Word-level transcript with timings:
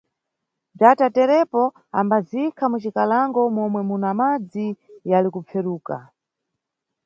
Bzata 0.75 1.07
terepo 1.15 1.63
ambaziyikha 1.99 2.65
mucikalango 2.71 3.41
momwe 3.55 3.81
muna 3.89 4.09
madzi 4.19 4.67
yali 5.11 5.29
kupferuka. 5.35 5.95